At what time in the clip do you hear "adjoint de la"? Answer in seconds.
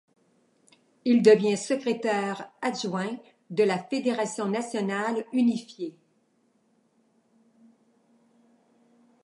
2.63-3.77